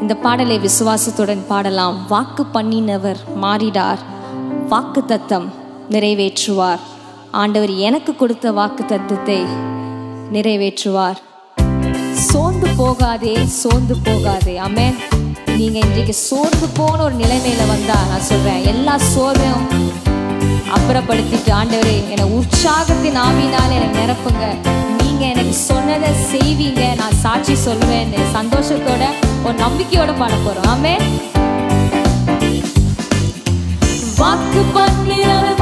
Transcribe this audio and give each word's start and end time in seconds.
இந்த 0.00 0.14
பாடலை 0.14 0.58
விசுவாசத்துடன் 0.58 1.46
பாடலாம். 1.48 2.06
வாக்கு 2.08 2.46
பண்ணினவர் 2.54 3.16
மாறிடார். 3.42 3.98
வாக்கு 4.68 5.04
தத்தம் 5.04 5.52
நிறைவேற்றுவார். 5.90 6.78
ஆண்டவர் 7.30 7.70
எனக்கு 7.70 8.16
கொடுத்த 8.16 8.52
வாக்கு 8.52 8.84
தத்தத்தை 8.84 9.46
நிறைவேற்றுவார். 10.32 11.16
சோர்ந்து 12.12 12.66
போகாதே 12.76 13.44
சோர்ந்து 13.44 13.96
போகாதே. 14.04 14.56
ஆமென். 14.56 14.96
நீங்க 15.56 15.78
இன்றைக்கு 15.78 16.14
சோர்ந்து 16.14 16.68
போன 16.74 17.02
ஒரு 17.02 17.14
நிலைமையில 17.14 17.68
வந்தா 17.68 17.94
நான் 18.08 18.20
சொல்றேன் 18.20 18.66
எல்லா 18.66 18.96
சோர்வையும் 19.16 19.88
அப்புறப்படுத்திட்டு 20.76 21.50
ஆண்டவரே 21.60 21.96
என்னை 22.12 22.26
உற்சாகத்தின் 22.38 23.18
ஆவினால் 23.26 23.74
என்னை 23.76 23.90
நிரப்புங்க. 23.98 24.44
நீங்க 25.00 25.22
எனக்கு 25.32 25.54
சொன்னதை 25.68 26.10
செய்வீங்க. 26.32 26.82
நான் 27.00 27.18
சாட்சி 27.24 27.54
சொல்லுவேன்னு 27.66 28.20
சந்தோஷத்தோட 28.36 29.04
ஒரு 29.46 29.56
நம்பிக்கையோட 29.64 30.12
பாட 30.20 30.34
போறோம். 30.46 30.68
ஆமே 30.74 30.94
வாக்கு 34.20 34.62
பண்ணினவர் 34.74 35.60